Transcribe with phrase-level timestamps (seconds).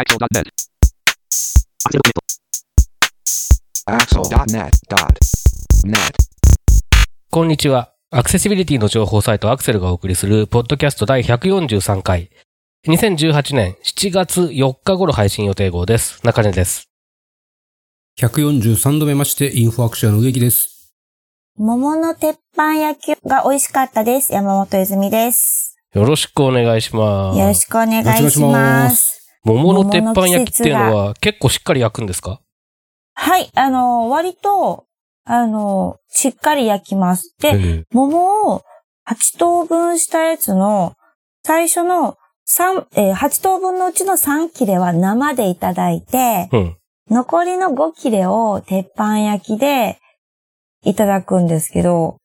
[0.00, 0.48] Axel.net.
[3.86, 5.96] Axel.net.net.
[7.30, 7.92] こんにちは。
[8.10, 12.30] アクセシビリティの情報サイトアクセルがお送りする、ポッドキャスト第143回。
[12.88, 16.24] 2018年7月4日頃配信予定号です。
[16.24, 16.88] 中根です。
[18.20, 20.94] 143度目まして、インフォアクションの植木です。
[21.58, 24.32] 桃の鉄板焼きが美味しかったです。
[24.32, 25.76] 山本泉です。
[25.92, 27.38] よろしくお願いします。
[27.38, 28.40] よろしくお願いし。
[28.40, 32.40] ます桃の鉄板焼きっていうのは結構しっかり焼くんですか？
[33.14, 34.84] はい、あの、割と、
[35.24, 37.34] あの、しっかり焼きます。
[37.40, 38.62] で、え桃を
[39.08, 40.94] 8等分したやつの、
[41.44, 42.16] 最初の
[42.48, 46.76] 3、えー8等分のうちの3切れは生でいただいて、うん。
[47.10, 49.98] 残りの5切れを鉄板焼きで
[50.84, 52.16] いただくんですけど、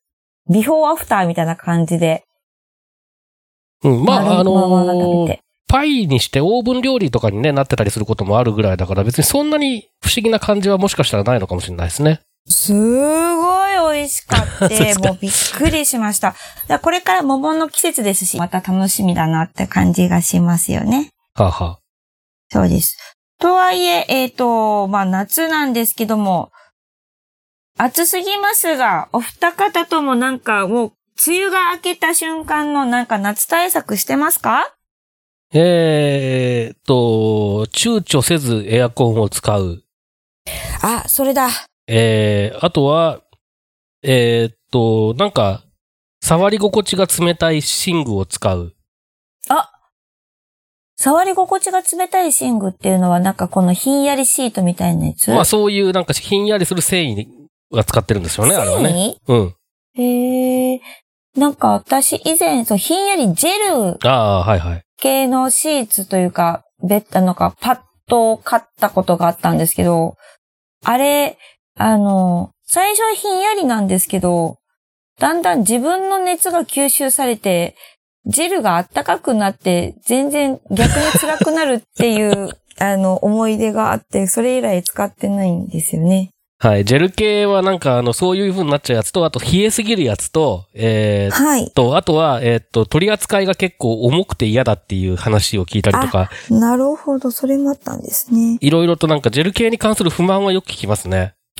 [0.49, 2.23] ビフォーアフターみたいな感じで、
[3.83, 4.03] うん。
[4.05, 12.21] まあ、あのーパイにしてオーブン料理とかにね、なってたりすることもあるぐらいだから、別にそんなに不思議な感じはもしかしたらないのかもしれないですね。
[12.47, 16.35] すごい美味しかっそう でて、すかもうびっくりしました。
[16.81, 21.09] これから桃の季節ですし、また楽しみだなって感じがしますよね。
[21.33, 21.79] はあ、はあ、
[22.51, 22.97] そうです。
[23.39, 26.51] とはいえ、えっ、と、まあ夏なんですけども、
[27.77, 30.91] 暑すぎますが、お二方ともなんかもう、
[31.27, 34.71] 梅雨が明けた瞬間のなんか夏対策してますか？
[35.57, 39.83] えーっと、躊躇せずエアコンを使う。
[40.81, 41.49] あ、それだ。
[41.87, 43.21] えー、あとは、
[44.03, 45.63] えーっと、なんか、
[46.21, 48.73] 触り心地が冷たい寝具を使う。
[50.97, 55.29] 触り心地が冷たい寝具っていうのはなんかこのひんやりシートみたいなやつ？
[55.29, 57.27] まあそういうなんかひんやりする繊維
[57.69, 59.17] が使ってるんですよね、あれはね。
[59.27, 59.53] 繊維
[59.97, 60.01] うん。
[60.01, 60.81] へえ。
[61.35, 64.84] なんか私以前、そう、ひんやりジェルああ、はいはい。
[65.05, 70.17] 系のシーツというか、ベッドのか、パッドを買ったことがあったんですけど、
[70.83, 71.37] あれ、
[71.77, 74.57] あの、最初はひんやりなんですけど、
[75.19, 77.75] だんだん自分の熱が吸収されて、
[78.25, 82.49] ジェルが暖かくなって、全然逆に辛くなるっていう、
[82.79, 86.31] あの、思い出があって、それ以来使ってないんですよね。
[86.57, 86.85] はい。
[86.85, 91.69] ジェル系はなんかあの、そういう風になっちゃうやつと、あと冷えすぎるやつと、えー、はい。
[91.71, 98.57] と、あとは、えーっと、取り扱いが結構重くて嫌だっていう話を聞いたりとか、なるほど、それもあったんですね。
[98.61, 101.33] いろいろとなんかジェル系に関する不満はよく聞きますね。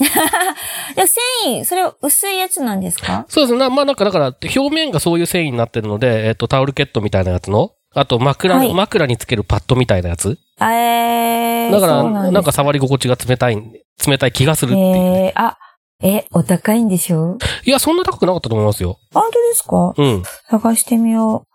[0.96, 3.26] で繊維、それは薄いやつなんですか？
[3.28, 3.60] そうですね。
[3.60, 10.38] なまあなんかだから、表面がそういう繊維になってるので、えーっと、タオルケットみたいなやつの、あと枕、はい枕につけるパッドみたいなやつ。
[10.60, 13.58] えー、だから、なんか触り心地が冷たい、
[14.06, 14.86] 冷たい気がするっていう。
[14.86, 15.58] えー、あ、
[16.04, 17.38] え、お高いんでしょ？
[17.64, 19.00] いや、そんな高くなかったと思いますよ。
[19.14, 19.94] 本当ですか？
[19.98, 20.24] うん。
[20.50, 21.46] 探してみよ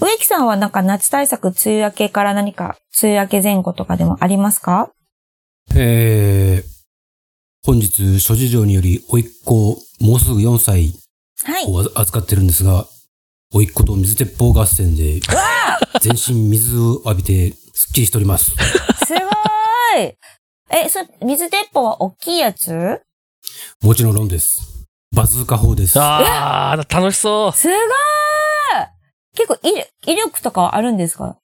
[0.00, 0.04] う。
[0.04, 4.90] 植木さんはなんか夏対策、梅雨明けから何か、梅雨明け前後とかでもありますか？
[5.74, 6.68] えー、
[7.64, 10.92] 本日、諸事情により、甥っ子、もうすぐ4歳
[11.44, 11.64] はい。
[11.68, 12.86] を預かってるんですが、
[13.52, 15.20] 甥っ子と水鉄砲合戦で、
[16.00, 18.50] 全身水を浴びて、すっきりしております。
[18.50, 18.56] す
[19.14, 20.14] ごーい。
[20.70, 23.00] え、そ、水鉄砲は大きいやつ？
[23.82, 24.84] もちろんです。
[25.14, 25.98] バズーカ砲です。
[26.00, 27.52] ああ、楽しそう。
[27.56, 27.78] すごーい
[29.36, 31.38] 結構威力、威力とかはあるんですか？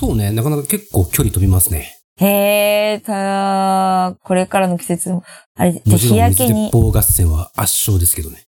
[0.00, 1.94] そうね、なかなか結構距離飛びますね。
[2.20, 5.22] へえ、たこれからの季節も、
[5.56, 8.44] あれ、じゃあ日焼けに水鉄、砲合戦は圧勝ですけどね。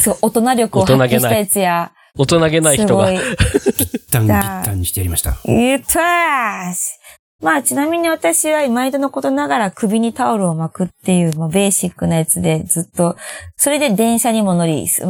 [0.00, 3.06] そう、大人力を発揮したやつや、大人げない人が。
[3.08, 3.24] すごい。
[3.80, 5.36] 一旦、一旦にしてやりました。
[5.46, 6.98] 言ったーし。
[7.44, 13.16] まあ、ちなみに私は毎度のことながら首にタオルを巻くっていう、まあ、ベーシックなやつでずっと、
[13.56, 15.06] それで電車にも乗り、す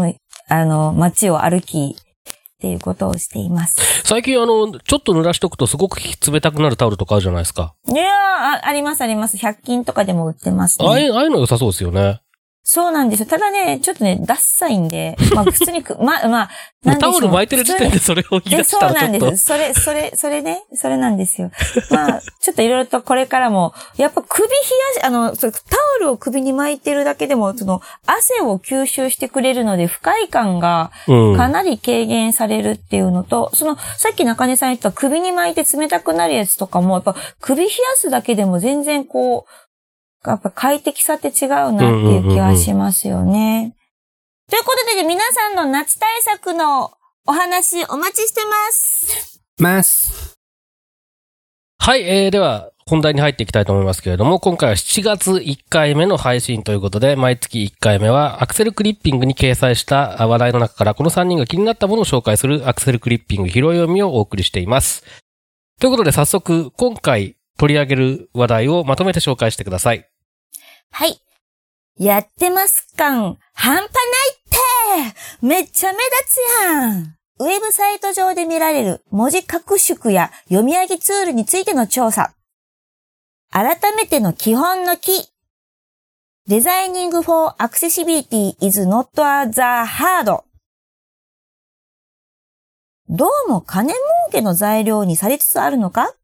[0.49, 3.77] あの、街を歩き、っていうことをしています。
[4.05, 7.75] 最近あの、ちょっと濡らしとくとすごく冷たくなるタオルとかあるじゃないですか。
[7.87, 9.37] いやーあ、ありますあります。
[9.37, 10.89] 100均とかでも売ってますね。
[10.89, 12.23] ああいうの良さそうですよね。
[12.67, 13.27] そうなんですよ。
[13.27, 16.51] ただね、ちょっとね、ダッサいんで、まあ普通にく、 ま、まあ、
[16.83, 19.31] なんでしょうタオル巻いてる時点でそれを言いで、出しそうなんたらちょっと。
[19.33, 19.45] です。
[19.45, 21.51] それ、それ、それね、それなんですよ。
[21.91, 24.55] まあ、ちょっといろいろとこれからも、やっぱ首冷
[24.97, 25.59] やし、あの、そうタ
[25.99, 31.37] オルを首に巻いてるだけでも、その、汗を吸収してくれるので、不快感がうん。
[31.37, 39.64] かなり軽減されるっていうのと、その、さっき中根さん言った首に巻いて冷たくなるやつとかも、やっぱ首冷やすだけでも全然こう、
[40.31, 43.77] やっぱ快適さって違うなっていう気はしますよね。
[44.51, 46.93] ということで、皆さんの夏対策の
[47.27, 49.41] お話お待ちしてます。
[49.59, 50.35] ます。
[51.79, 65.03] はい、えー、では、本題に入っていきたいと思いますけれども、今回は7月1回目の配信ということで、毎月1回目はアクセルクリッピングに掲載した話題の中からこの3人が気になったものを紹介するアクセルクリッピング拾い読みをお送りしています。
[65.81, 70.07] ということで早速、今回取り上げる話題をまとめて紹介してください。
[70.97, 71.21] はい。
[71.99, 73.89] やってます感、半端ない
[75.09, 82.33] ってめっちゃ目立つやんウェブサイト上で見られる文字拡縮や読み上げツールについての調査。
[83.51, 85.29] 改めての基本の木。
[86.49, 89.09] Designing for Accessibility is not
[89.51, 90.45] the hard.
[93.09, 94.01] どうも金儲
[94.31, 96.15] けの材料にされつつあるのか？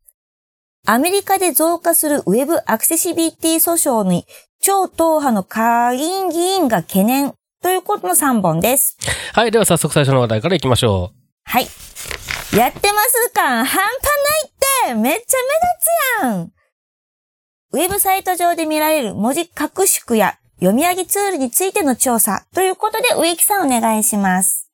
[0.87, 4.27] アメリカで増加するウェブアクセシビリティ訴訟に
[4.63, 8.99] 超党派の下院議員が懸念ということの3本です。
[9.33, 9.51] はい。
[9.51, 11.13] では早速最初の話題からいきましょ
[11.45, 11.67] はい。
[12.57, 15.39] やってます感半端ないってめっちゃ
[16.23, 16.53] 目立つやん
[17.73, 24.69] ウェブサイト上で見られる文字拡縮や読み上げツールについての調査ということで植木さんお願いします。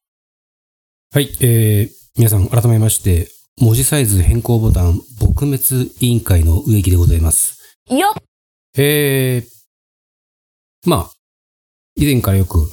[1.12, 3.29] はい、えー、皆さん改めまして、
[3.61, 7.79] 文字サイズ変更ボタン撲滅委員会の植木でございます。
[7.89, 8.23] よっ
[8.79, 9.56] えー、
[10.87, 11.11] まあ、
[11.97, 12.71] 以前からよく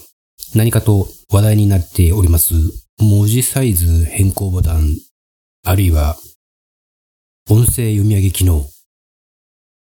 [0.54, 2.54] 何かと話題になっております
[3.00, 4.98] 文字サイズ変更ボタン、
[5.66, 6.16] あるいは
[7.50, 8.66] 音声読み上げ機能、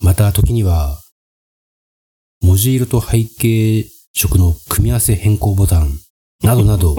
[0.03, 0.99] また時には
[2.41, 3.85] 文字色と背景
[4.15, 5.93] 色の組み合わせ変更ボタン、
[6.43, 6.97] などなど、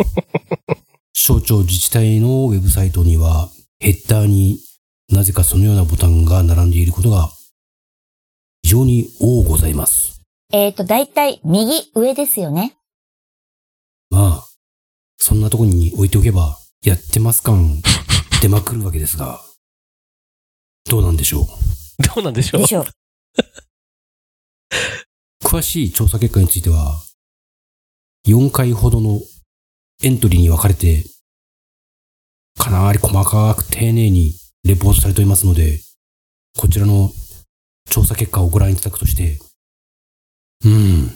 [1.13, 3.50] 省庁自治体のウェブサイトには
[3.80, 4.60] ヘッダーに
[5.10, 7.31] なぜかそのようなボタンが並んでいることが
[8.62, 10.17] 非常に多ございます。
[10.54, 12.78] えっ、と、だいたい右上ですよね。
[14.10, 14.48] まあ、
[15.18, 17.82] そんなとこに置いておけば、やってます感
[18.42, 19.44] 出まくるわけですが、
[20.90, 21.44] どうなんでしょう？
[21.44, 21.48] う。
[22.16, 22.62] どうなんでしょう？
[22.62, 22.86] でしょう。
[25.44, 27.02] 詳しい調査結果については、
[28.26, 29.20] 4回ほどの
[30.02, 31.06] エントリーに分かれて、
[32.58, 34.34] かなり細かく丁寧に
[34.64, 35.82] レポートされておりますので、
[36.58, 37.12] こちらの
[37.90, 39.40] 調査結果をご覧いただくとして、
[40.65, 41.12] うん。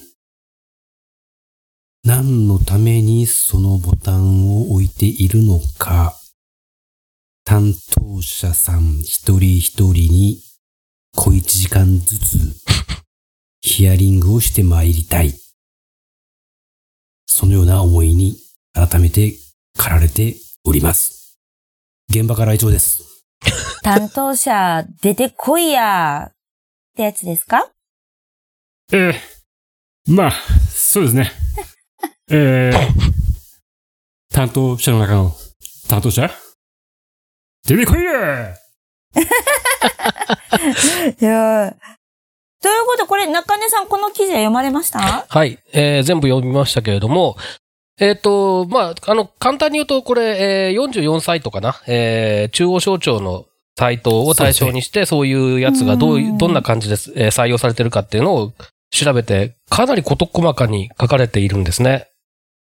[2.03, 6.15] 何のためにそのボタンを置いているのか、
[7.43, 10.41] 担当者さん一人一人に
[11.15, 12.37] 小一時間ずつ
[13.61, 15.33] ヒアリングをして参りたい。
[17.25, 18.35] そのような思いに
[18.73, 19.33] 改めて
[19.77, 21.39] 駆られております。
[22.09, 23.23] 現場から以上です。
[23.83, 26.35] 担当者出てこいやっ
[26.95, 27.71] てやつですか？
[28.93, 30.31] えー、まあ、
[30.69, 31.31] そうですね。
[32.29, 35.31] えー、担当者の中の
[35.87, 36.29] 担当者？
[37.67, 38.55] 出てこいやい
[41.23, 41.75] やー
[42.61, 45.25] ということで、これ、中根さん、この記事は読まれました？
[45.27, 45.57] はい。
[45.73, 47.35] えー全部読みましたけれども、
[47.99, 51.81] えっ、と、まあ、あの、簡単に言うと、これ、えー44サイトかな？
[51.87, 53.45] えー中央省庁の
[53.77, 58.53] サイトを対象にして、そういうやつがどういうう、んどんな感じです、えー採用されてるかっていうのを
[58.91, 62.07] 調べて、かなり事細かに書かれているんですね。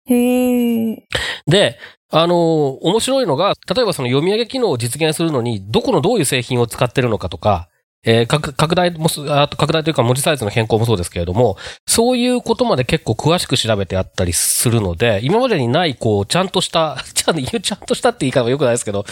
[0.07, 1.03] へえ。
[1.47, 1.79] で、
[2.13, 7.69] あのー面白いのが、例えばその読み上げ機能を実現するのに、どこのどういう製品を使ってるのかとか、
[8.03, 11.57] えー拡拡大もす、あと拡大というか文字サイズの変更もそうですけれども、
[11.87, 19.05] そういうことまで結構詳しく調べてあったりするので、今までにない、こう、ちゃんとした、 ちゃんちゃんとしたって言い方は良くないですけど、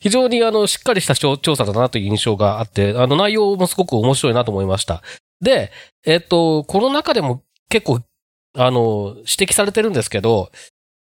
[0.00, 5.02] 非常にあの、しっかりした調調査だなという印象があって、あの、内容もすごく面白いなと思いました。
[5.40, 5.70] で、
[6.04, 8.00] えっと、この中でも結構、
[8.54, 10.50] あの、指摘されてるんですけど、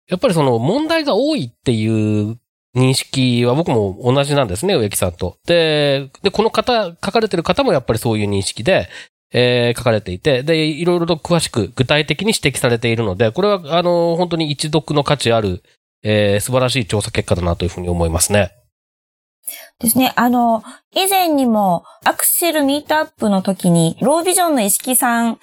[0.09, 2.39] やっぱりその問題が多いっていう
[2.75, 5.39] 認識は僕も同じなんですね、植木さんと。
[5.47, 8.89] で、で、この方、書かれてる方もやっぱりそういう認識で、
[9.33, 15.63] えー書かれていて、で、いろいろと詳しく具体的に指摘されているので、これは、あの、本当に一読の価値ある、
[16.03, 18.53] えー素晴らしい調査結果だなというふうに思いますね。
[19.79, 20.13] ですね。
[20.17, 25.39] あの、以前にも、アクセルミートアップの時に、ロービジョンの石木さん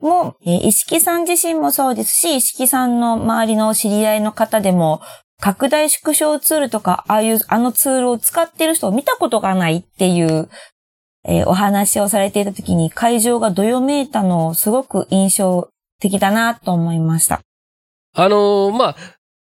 [0.00, 5.00] も、えー石木さん自身もそうですし、石木さんの周りの知り合いの方でも、
[5.40, 10.48] 拡大縮小ツールとか、ああいう、あのツールを使ってる人を見たことがないっていう、
[11.24, 15.68] えーお話をされていた時に、会場がどよめいたのをすごく印象
[16.00, 17.40] 的だなと思いました。
[18.14, 18.96] あのーまあ、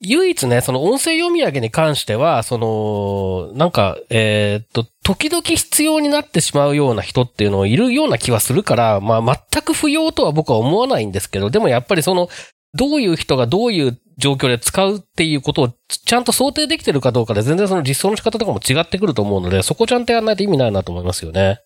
[0.05, 12.29] 唯一ね、その音声読み上げに関しては、その、なんか、えーっと、時々必要になってしまうような人っていうのをいるような気はするから、まあ、全く不要とは僕は思わないんですけど、でもやっぱりその、
[12.75, 21.61] どういう人がどういう状況で使うっていうことをちゃんと想定できてるかどうかで全然その実装の仕方とかも違ってくると思うので、そこちゃんとやらないと意味ないなと思いますよね。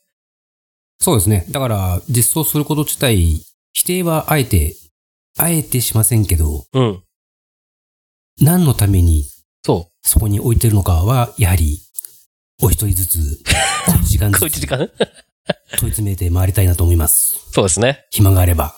[1.01, 1.47] そうですね。
[1.51, 3.41] だから、実装すること自体、
[3.73, 4.75] 否定はあえて、
[5.39, 7.03] あえてしませんけど、うん。
[8.41, 9.25] 何のために
[9.65, 11.81] そそこに置いてるのかは、やはり、
[12.63, 13.43] お一人ずつ、
[13.87, 14.79] 小一時間小ずつ一時間？
[14.79, 17.51] 問い詰めて回りたいなと思います。
[17.51, 18.07] そうですね。
[18.11, 18.75] 暇があれば。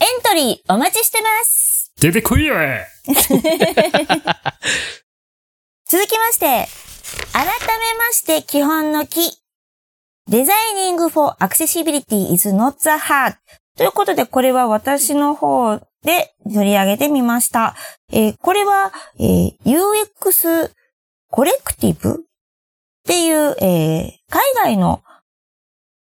[0.00, 1.92] エントリーお待ちしてます。
[2.00, 2.54] 出てこいよ
[5.86, 6.68] 続きまして、
[7.32, 7.50] 改め
[7.98, 9.38] まして基本の木。
[10.30, 13.36] デザイニング for accessibility is not the hard.
[13.76, 17.74] ということで、これは私の方で取り上げてみました。
[18.12, 20.70] えーこれは、えー UX
[21.30, 22.10] コレクティブ？
[22.12, 22.16] っ
[23.06, 25.02] ていう、えー海外の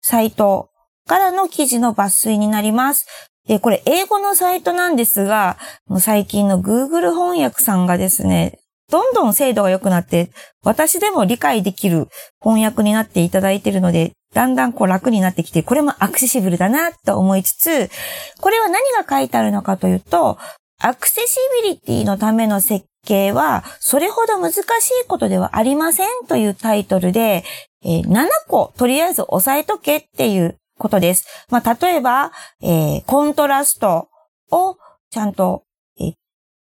[0.01, 0.69] サイト
[1.07, 3.07] からの記事の抜粋になります。
[3.47, 5.57] えこれ英語のサイトなんですが、
[5.99, 8.59] 最近の Google 翻訳さんがですね、
[8.91, 10.29] どんどん精度が良くなって、
[10.63, 12.07] 私でも理解できる
[12.41, 17.89] 翻訳になっていただいているので、だんだんこう楽になってきて、これもアクセシブルだなと思いつつ、
[18.39, 20.37] これは何が書いてあるのかというと、
[20.79, 24.63] アクセシビリティのための設計は、それほど難しい
[25.07, 27.43] ことではありませんというタイトルで、
[27.83, 31.25] えー7個とりあえず押さえとけっていうことです。
[31.49, 32.31] まあ、例えば、
[32.61, 34.09] えーコントラスト
[34.51, 34.77] を
[35.09, 35.63] ちゃんと、
[35.99, 36.13] えー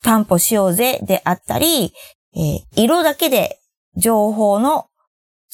[0.03, 1.93] 担保しようぜであったり、
[2.35, 3.59] えー色だけで
[3.97, 4.87] 情報の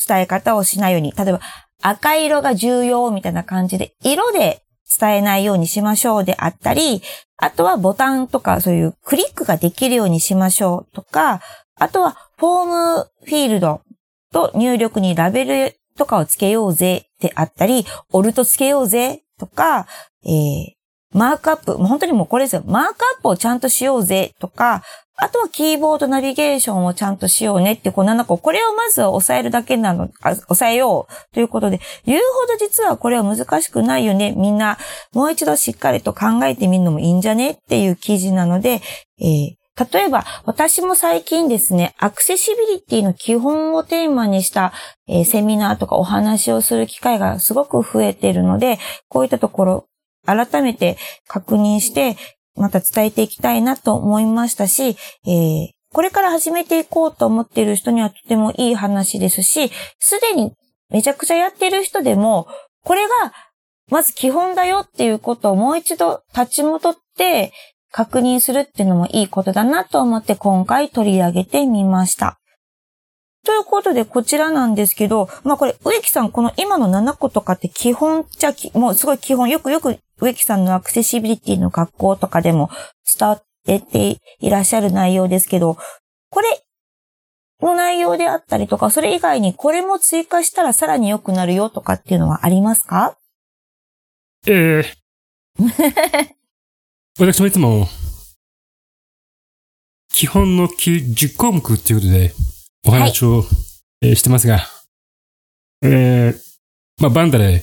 [0.09, 1.41] 伝え方をしないように、例えば
[1.83, 4.63] 赤色が重要みたいな感じで、色で
[4.99, 7.03] 伝えないようにしましょうであったり、
[7.37, 11.41] あとはボタンとかそういうクリックができるようにしましょうとか、
[11.77, 13.81] あとはフォームフィールド
[14.33, 19.87] と入力にラベルとかをつけようぜであったり、オルトつけようぜとか、
[20.25, 20.81] えー
[21.13, 22.63] マークアップ、もう本当にもうこれですよ。
[22.67, 24.85] マークアップをちゃんとしようぜとか、
[25.23, 34.33] あとはキーボードナビゲーションをちゃんとしようねって、こう7個、これをまずは押さえるだけなの、あ押さえようということで、言うほど実はこれは難しくないよね。
[34.37, 34.79] みんな、
[35.13, 38.81] もう一度しっかりと考えてみるのもいいんじゃねっていう記事なので、
[39.21, 39.61] えー
[39.93, 44.75] 例えば、私も最近ですね、アクセシビリティの基本をテーマにした、
[45.09, 49.87] えーセミナーとかお話をする機会がすごく増えているので、こういったところ、
[50.27, 52.17] 改めて確認して、
[52.57, 60.53] また伝えていきたいなと思いましたし、えーこれから始めていこうと思っている人にはとてもいい話ですし、すでに
[60.89, 62.47] めちゃくちゃやってる人でも、
[62.85, 63.33] これが
[63.91, 67.53] まず基本だよっていうことをもう一度立ち戻って
[67.91, 72.39] 確認するっていうのもいいことだなと思って今回取り上げてみました。
[73.45, 82.71] ということで、こちらなんですけど、まあこれ、植木さん、この今の7個とかって基本じゃ、もうすごい基本、よくよく植木さんのアクセシビリティの学校とかでも
[83.19, 85.77] 伝わってていらっしゃる内容ですけど、
[86.31, 86.63] これ
[87.61, 93.17] の内容であったりとか、それ以外にこれも追加したらさらに良くなるよとかっていうのはありますか？
[94.47, 96.37] ええ。
[97.19, 97.87] 私もいつも、
[100.13, 102.33] 基本の10項目っていうことで
[102.87, 103.45] お話を、
[104.01, 104.61] えーしてますが、
[105.83, 106.41] えー、
[107.03, 107.63] まあ、バンダレ、ん？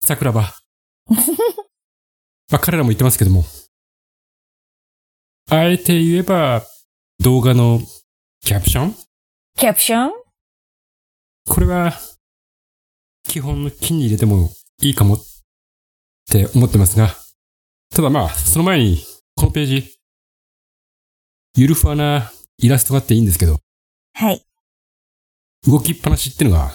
[0.00, 0.65] 桜庭。
[2.50, 3.44] まあ、彼らも言ってますけども、
[5.48, 6.66] あえて言えば、
[7.20, 7.80] 動画の
[8.40, 8.94] キャプション？
[9.56, 10.10] キャプション？
[11.48, 11.92] これは、
[13.24, 15.18] 基本の金に入れてもいいかもっ
[16.28, 17.14] て思ってますが、
[17.90, 19.04] ただまあ、その前に、
[19.36, 19.98] このページ、
[21.56, 23.60] ゆるふわなイラストがあっていいんですけど、
[24.14, 24.44] はい。
[25.66, 26.72] 動きっぱなしってのが、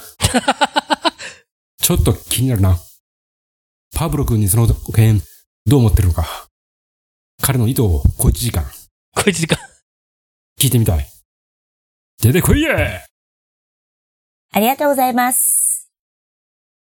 [1.82, 2.80] ちょっと気になるな。
[4.02, 4.66] パブロ君にその
[4.96, 5.22] 件、
[5.68, 6.26] どう思ってるのか。
[7.40, 8.66] 彼の意図を小一時間、
[9.16, 9.60] 小一時間。
[10.60, 11.06] 聞いてみたい。
[12.20, 12.76] 出てこいや
[14.54, 15.92] ありがとうございます。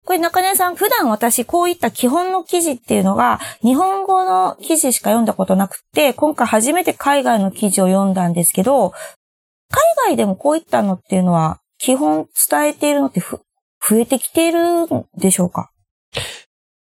[0.05, 8.91] これ中根さん、普段私こういった基本の記事っていうのが、日本語の記事しか読んだことなくて、今回初めて海外の記事を読んだんですけど、
[9.69, 13.41] 海外でもこういったのっていうのは、基本伝えているのってふ
[13.85, 14.87] 増えてきているん
[15.17, 15.71] でしょうか？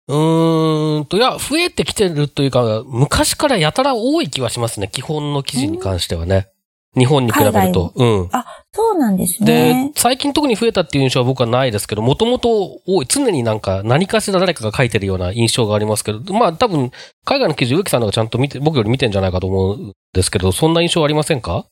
[0.06, 4.88] うーんと、いや、増えてきてるというか、昔からやたら多い気はしますね。
[4.88, 6.49] 基本の記事に関してはね。
[6.96, 7.92] 日本に比べると。
[7.96, 8.30] うん。
[8.73, 16.92] そうなんですでね。、最近特に増えたっていう印象は僕はないですけど、もともと多い、常になんか何かしら誰かが書いてるような印象がありますけど、まあ多分、
[17.25, 21.66] 海外の記事、植木さんの方がちゃんと見て、僕より見てんじゃないかと思うんですけど、そんな印象ありませんか？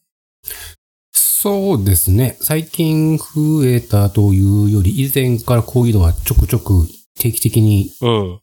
[1.12, 2.36] そうですね。
[2.40, 6.88] 最近増えたというより、以前からこういうのはちょくちょく
[7.18, 8.40] 定期的に、うん。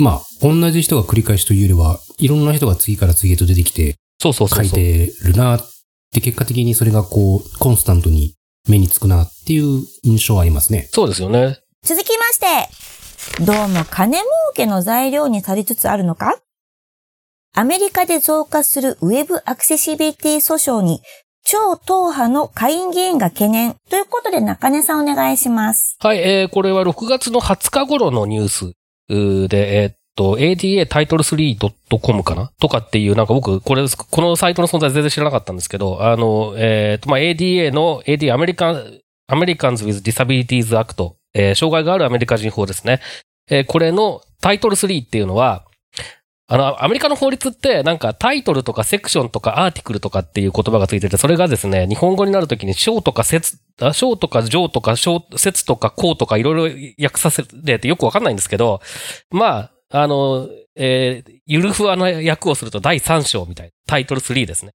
[0.00, 4.64] まあ、同じ人が繰り返しというよりは、いろんな人が次から次へと出てきてそうそうそうそう。
[4.66, 5.70] 書いてるなっ
[6.12, 8.34] て、結果的にそれがこう、コンスタントに
[8.68, 10.88] 目につくなっていう印象はありますね。
[10.92, 11.58] そうですよね。
[11.82, 16.40] 続きまして、どうも金儲けの材料にされつつあるのか？
[17.54, 21.02] アメリカで増加するウェブアクセシビリティ訴訟に
[21.50, 23.74] 超党派の下院議員が懸念。
[23.88, 25.96] ということで中根さんお願いします。
[25.98, 28.74] はい、えー、これは6月の20日頃のニュース
[29.48, 32.50] で、えーっと、ADA タイトル 3.com かな？
[32.60, 43.00] とかっていう、なんか僕、これ、このサイトの存在全然知らなかったんですけど、あの、えーっと、まあ、ADA の、ADA アメリカン、アメリカンズ with Disabilities Act、えー障害があるアメリカ人法ですね。
[43.50, 45.64] えーこれのタイトル3っていうのは、
[46.50, 53.58] あの、アメリカの法律って、なんかタイトルとかセクションとかアーティクルとかっていう言葉がついてて、それがですね、日本語になるときに章とか節、
[53.92, 58.80] 章とか上とか章、節とか項とかいろいろ訳させててよくわかんないんですけど、
[59.30, 64.72] まあ、あの、えーゆるふわの訳をすると第3章みたいな、タイトル3ですね。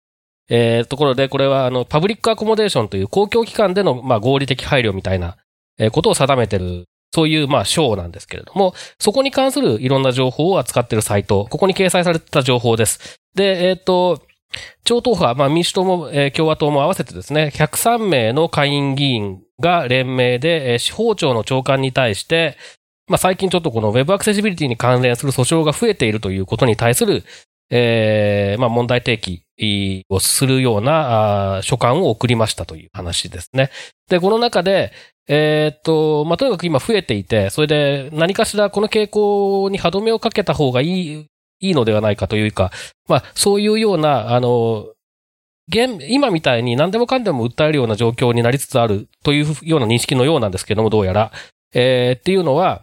[0.51, 5.37] えーところで、これは、あの、パブリックアコモデーションという公共機関での、まあ、合理的配慮みたいな、
[5.79, 13.19] えーことを定めてる、そういう、まあ、章なんですけれども、そこに関するいろんな情報を扱っているサイト、ここに掲載されてた情報です。
[13.35, 14.23] で、えっ、と、
[14.85, 22.57] 超党派、まあ民主党も、えー共和党も合わせてですね、103名の下院議員が連名で、えー司法庁の長官に対して、
[23.09, 27.25] まあ最近ちょっとこの Web アクセシビリティに関連する訴訟が増えているということに対する、
[27.71, 29.45] えーまあ問題提起
[30.09, 33.71] をするような書簡を送りましたという話ですね。
[34.09, 34.93] で、この中で、
[35.29, 41.27] えーっと、まあ、とにかく今増えていて、それで何かしらこの傾向に歯止めをかけた方がいい、
[41.61, 42.71] いいのではないかというか、
[43.09, 44.87] まあ、そういうような、あの、
[45.71, 51.31] 現、今みたいに何でもかんでも訴えるような状況になりつつあるというような認識のようなんですけども、どうやら。
[51.75, 52.83] えーっていうのは、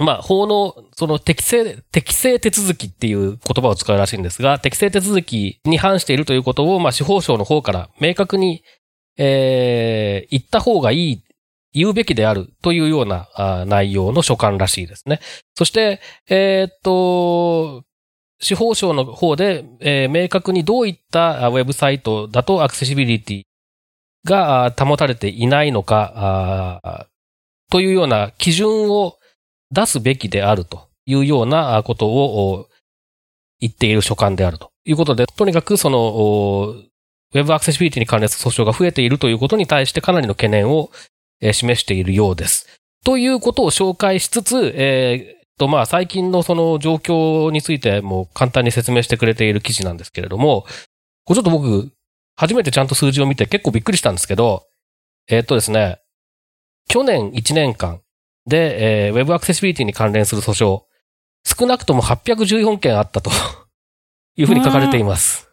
[0.00, 8.62] まあ、法の、その適正、適正手続きっていう言葉を使うらしいんですが、適正手続きに反しているということを、まあ、司法省の方から明確に、
[9.18, 11.22] えー言った方がいい、
[11.72, 13.28] 言うべきであるというような
[13.66, 15.20] 内容の書簡らしいですね。
[15.54, 17.84] そして、えーっと、
[18.40, 23.42] 司法省の方で、えー明確にどういったウェブサイトだとアクセシビリティ
[24.24, 27.08] が保たれていないのか、
[27.70, 29.16] というような基準を
[29.70, 32.68] 出すべきであるというようなことを
[33.60, 36.74] 言っている書簡であるということで、とにかくその、
[37.34, 40.90] ウェブアクセシビリティに関連する訴訟が増えているということに対してかなりの懸念を
[41.40, 42.66] え示しているようです。
[43.04, 50.66] ということを紹介しつつ、えーと、まあ、最近のその状況についても簡単に説明してくれている記事なんですけれども、
[51.24, 51.90] これちょっと僕、
[52.36, 54.64] 初めてちゃんと数字を見て結構びっくりしたんですけど、
[55.28, 55.98] えーっとですね、
[56.88, 58.00] 去年1年間
[58.46, 60.82] で、えーウェブアクセシビリティに関連する訴訟、
[61.44, 63.30] 少なくとも814件あったと
[64.36, 65.47] いうふうに書かれています。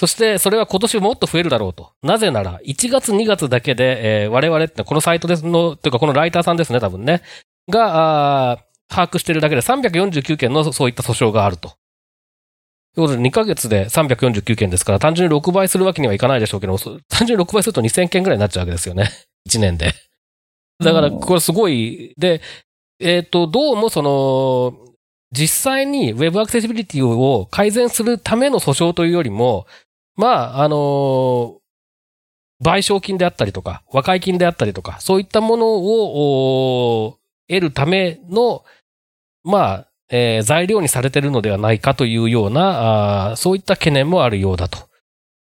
[0.00, 1.92] そして、それは今年もっと増えるだろうと。
[2.02, 7.20] なぜなら、1月2月だけで、えー我々って、このサイトですの、というかこのライターさんですね、多分ね。
[7.68, 11.68] が、あー把握しているだけで349件のそういった訴訟があると。
[12.94, 19.10] ということで、2ヶ月で349件ですから、単純に6倍するわけにはいかないでしょうけど、そ単純に6倍すると2000件ぐらいになっちゃうわけですよね。
[19.50, 19.92] 1年で。
[20.82, 22.40] だから、これすごい、で、
[23.00, 24.78] えっ、と、どうもその、
[25.30, 29.66] 実際に Web アクセシビリティを改善するための訴訟というよりも、
[30.20, 31.58] まあ、あの
[32.62, 38.64] 賠償金であったりとか、和解金であったりとか、そういったものを得るための、
[39.42, 44.90] まあ、えー材料にされてるのではないかというような、あそういった懸念もあるようだと。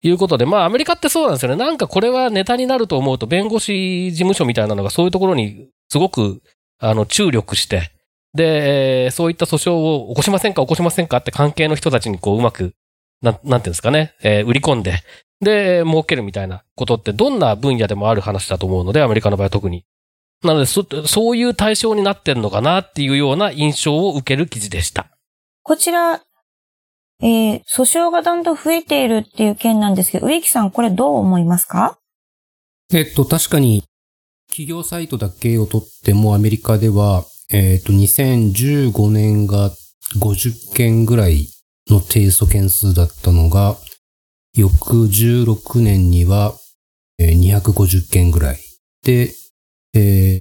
[0.05, 1.57] いうことで、まあ、アメリカってそうなんですよね。
[1.57, 6.43] なんかこれはネタになると思うと、弁護士事務所みたいなのがそういうところにすごく、
[6.81, 7.93] あの、注力して、
[8.35, 12.75] で、そういった訴訟を起こしませんか起こしませんかって関係の人たちにこう、うまく、
[13.23, 15.01] なん、なんていうんですかね、えー売り込んで、
[15.41, 19.85] で、儲けるみたいなことってどんな分野でもある話だと思うので、アメリカの場合は特に。
[20.45, 25.07] なので、そ、そういう対象になってんのかなっていうような印象を受ける記事でした。
[25.63, 26.23] こちら、
[27.21, 31.99] えー、訴訟がだんだん増えているっていう件なんですけど、植木さんこれどう思いますか？
[32.93, 33.85] えっと、確かに、
[34.49, 39.71] 企業サイトだけをとってもアメリカでは、えっと、2015年が
[40.21, 41.49] 50件ぐらい
[41.93, 43.77] の提訴件数だったのが、
[44.57, 46.55] 翌16年には
[47.21, 48.59] 250件ぐらい。
[49.05, 49.33] で、
[49.95, 50.41] えー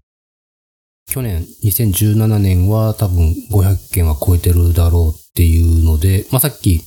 [1.09, 6.79] 去年2017年は多分500件は超えてるだろうっていうので、まあ、さっき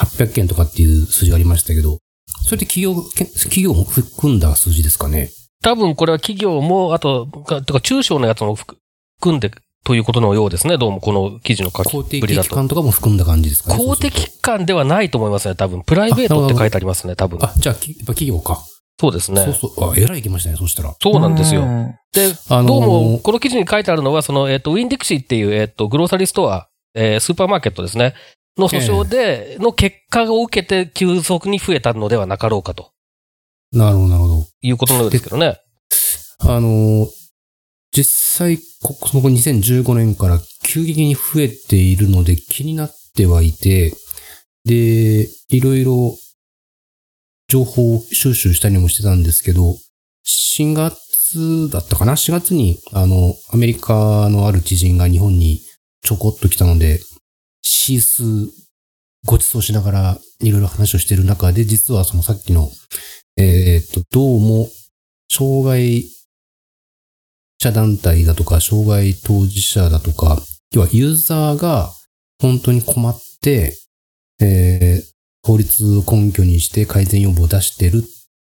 [0.00, 1.98] 800件とかっていう数字がありましたけど、
[2.44, 2.94] それって企業、
[3.42, 5.30] 企業も含んだ数字ですかね？
[5.62, 7.42] 多分これは企業も、あと、と
[7.74, 8.78] か中小のやつも含
[9.36, 9.50] んで
[9.86, 10.78] ということのようですね。
[10.78, 12.48] どうもこの記事の書き公的ぶりだと。
[12.48, 15.54] 機関とかも含んだ感じですかね公的機関ではないと思いますね。
[15.54, 15.82] 多分。
[15.82, 17.14] プライベートって書いてありますね。
[17.14, 17.38] 多分。
[17.40, 18.64] あ、じゃあ、きやっぱ企業か。
[18.98, 19.44] そうですね。
[19.44, 19.90] そうそう。
[19.92, 20.92] あ、えらい行きましたね、そうしたら。
[21.00, 21.62] そうなんですよ。
[21.62, 28.14] うんで、あのーどうも、この記事に書いてあるのは、その、えっ、と、ウィンディクシーっていう、えっ、と、グローサリーストア、えースーパーマーケットですね。
[28.58, 32.90] の訴訟で、の結果を受けて急速に増えたのではなかろうかと
[33.70, 34.46] なるほど、なるほど。
[34.62, 35.60] いうことのようですけどね。
[36.40, 37.06] あの、
[37.96, 43.94] 実際、こその2015年から急激に増えているので気になってはいて、
[44.66, 46.14] で、いろいろ
[47.48, 49.78] 情報収集したりもしてたんですけど、
[50.26, 55.62] 4月だったかな ?4 月に、あの、アメリカのある知人が日本に
[56.02, 57.00] ちょこっと来たので、
[57.62, 58.24] シース
[59.24, 62.68] ご馳走しながらいろいろ話をしている中で、実はそのさっきの、
[63.38, 64.68] えっと、どうも、
[65.30, 66.04] 障害
[67.58, 70.38] 者団体だとか、障害当事者だとか、
[70.72, 71.92] 要はユーザーが
[72.40, 73.76] 本当に困って、
[74.40, 75.16] えー
[75.46, 78.00] 法律を根拠にして改善要望を出してるっ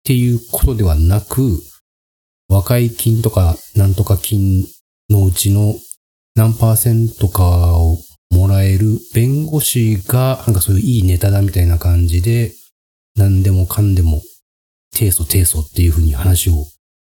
[0.03, 1.61] ていうことではなく、
[2.49, 4.65] 和解金とかなんとか金
[5.11, 5.75] のうちの
[6.35, 7.99] 何パーセントかを
[8.31, 12.53] もらえる弁護士が、なんかそういういいネタだみたいな感じで、
[13.15, 14.23] 何でもかんでも、
[14.91, 16.65] 提訴提訴っていうふうに話を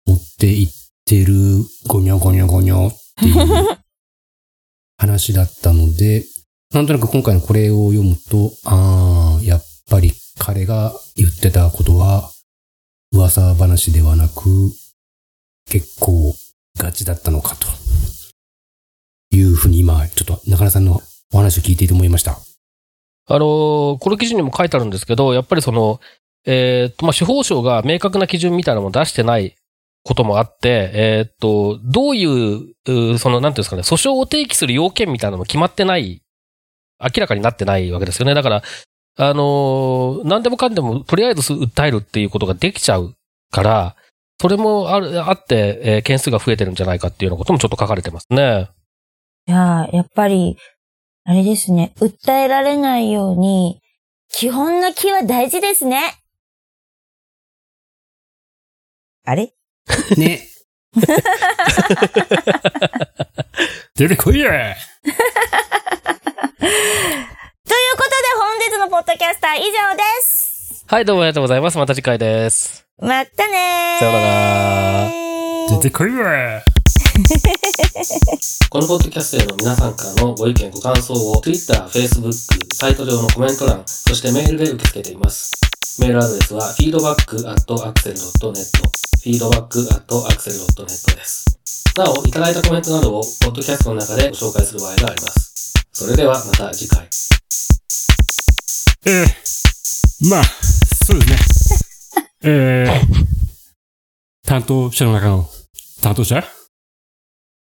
[0.08, 0.68] 持っていっ
[1.06, 1.34] てる、
[1.88, 3.78] ゴニョゴニョゴニョっていう
[4.98, 6.26] 話だったので、
[6.74, 12.32] なんとなく今回のこれを読むと、ああ、やっぱり彼が言ってたことは、
[13.12, 14.74] 噂話ではなく、
[15.70, 16.36] 結構
[16.78, 17.68] ガチだったのかと。
[19.32, 21.02] いうふうに今、ちょっと中根さんの
[21.34, 22.40] お話を聞いていて思いました。
[23.28, 26.00] あのこの記事にも書いてあるんですけど、やっぱりその、
[26.46, 29.56] えーっと、まあ、司法省が明確な基準みたいなのも出してない
[30.06, 36.22] こともあって、えーっと、どういう、その、なんていうんですかね、訴訟を提起する要件みたいなのも決まってない、
[37.02, 38.36] 明らかになってないわけですよね。
[38.36, 38.64] だから、
[39.18, 43.16] あのー何でもかんでも、とりあえず訴えるっていうことができちゃう
[43.52, 43.96] から、
[44.40, 48.70] それもある、あって、えー件数が増えてるんじゃないかっていうようなこともちょっと書かれてますね。
[49.48, 50.58] いややっぱり、
[51.24, 51.94] あれですね。
[51.98, 53.82] 訴えられないように、
[54.30, 56.00] 基本の気は大事ですね。
[59.24, 59.55] あれ？
[60.18, 60.48] ね。
[63.96, 64.52] 出てこいや
[65.04, 65.16] という
[67.98, 70.86] ことで本日のポッドキャスター以上です。
[70.88, 71.78] はい、どうもありがとうございます。
[71.78, 72.86] また次回です。
[73.00, 74.00] またねー。
[74.00, 75.12] さようなら
[75.70, 76.64] 出てこいや
[78.70, 82.32] このポッドキャストへの皆さんからのご意見、ご感想を Twitter、Facebook、
[82.74, 85.52] サイト上のコメント欄、そしてメールで受け付けています。
[85.98, 88.66] メールアドレスは feedback.axel.net
[89.24, 91.46] feedback.axel.net です。
[91.96, 95.74] なお、いただいたコメントなどをポッドキャストの中でご紹介する場合があります。
[95.94, 97.08] それではまた次回。
[99.06, 101.38] えー、まあ、そうですね。
[102.44, 102.90] えー、
[104.46, 105.50] 担当者の中の
[106.02, 106.44] 担当者？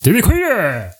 [0.02, 0.92] 出てこいや